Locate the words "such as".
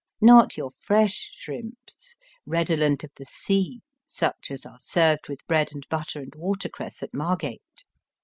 4.07-4.65